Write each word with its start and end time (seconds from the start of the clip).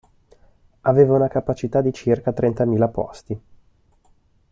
Aveva 0.81 1.13
una 1.13 1.27
capacità 1.27 1.79
di 1.79 1.93
circa 1.93 2.33
trentamila 2.33 2.87
posti. 2.87 3.39